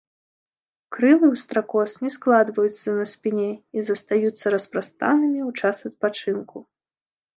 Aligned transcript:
Крылы 0.95 1.25
ў 1.25 1.35
стракоз 1.41 1.91
не 2.07 2.11
складваюцца 2.15 2.87
на 3.01 3.05
спіне 3.13 3.47
і 3.77 3.87
застаюцца 3.91 4.45
распрастанымі 4.57 5.39
ў 5.49 5.51
час 5.61 5.77
адпачынку. 5.91 6.57